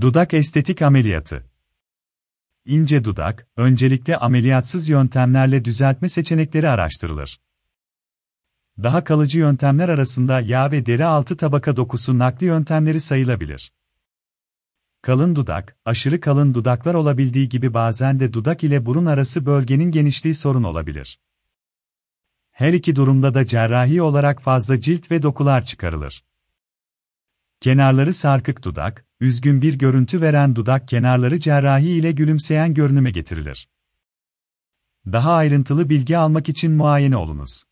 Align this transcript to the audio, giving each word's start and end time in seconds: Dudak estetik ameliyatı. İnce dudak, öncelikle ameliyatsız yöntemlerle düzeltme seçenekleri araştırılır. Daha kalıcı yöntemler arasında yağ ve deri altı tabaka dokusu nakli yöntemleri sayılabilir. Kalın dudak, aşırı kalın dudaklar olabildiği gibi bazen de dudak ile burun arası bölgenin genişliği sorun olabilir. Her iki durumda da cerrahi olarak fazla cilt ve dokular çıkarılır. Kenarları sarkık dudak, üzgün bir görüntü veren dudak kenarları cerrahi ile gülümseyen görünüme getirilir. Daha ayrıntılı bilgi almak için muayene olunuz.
Dudak 0.00 0.34
estetik 0.34 0.82
ameliyatı. 0.82 1.50
İnce 2.64 3.04
dudak, 3.04 3.46
öncelikle 3.56 4.16
ameliyatsız 4.16 4.88
yöntemlerle 4.88 5.64
düzeltme 5.64 6.08
seçenekleri 6.08 6.68
araştırılır. 6.68 7.40
Daha 8.82 9.04
kalıcı 9.04 9.38
yöntemler 9.38 9.88
arasında 9.88 10.40
yağ 10.40 10.70
ve 10.70 10.86
deri 10.86 11.04
altı 11.04 11.36
tabaka 11.36 11.76
dokusu 11.76 12.18
nakli 12.18 12.46
yöntemleri 12.46 13.00
sayılabilir. 13.00 13.72
Kalın 15.02 15.36
dudak, 15.36 15.76
aşırı 15.84 16.20
kalın 16.20 16.54
dudaklar 16.54 16.94
olabildiği 16.94 17.48
gibi 17.48 17.74
bazen 17.74 18.20
de 18.20 18.32
dudak 18.32 18.64
ile 18.64 18.86
burun 18.86 19.06
arası 19.06 19.46
bölgenin 19.46 19.90
genişliği 19.90 20.34
sorun 20.34 20.62
olabilir. 20.62 21.18
Her 22.50 22.72
iki 22.72 22.96
durumda 22.96 23.34
da 23.34 23.46
cerrahi 23.46 24.02
olarak 24.02 24.42
fazla 24.42 24.80
cilt 24.80 25.10
ve 25.10 25.22
dokular 25.22 25.64
çıkarılır. 25.64 26.24
Kenarları 27.62 28.12
sarkık 28.12 28.64
dudak, 28.64 29.04
üzgün 29.20 29.62
bir 29.62 29.74
görüntü 29.74 30.20
veren 30.20 30.56
dudak 30.56 30.88
kenarları 30.88 31.40
cerrahi 31.40 31.88
ile 31.88 32.12
gülümseyen 32.12 32.74
görünüme 32.74 33.10
getirilir. 33.10 33.68
Daha 35.06 35.32
ayrıntılı 35.32 35.88
bilgi 35.88 36.18
almak 36.18 36.48
için 36.48 36.72
muayene 36.72 37.16
olunuz. 37.16 37.64